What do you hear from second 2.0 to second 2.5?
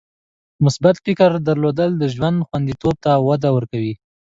ژوند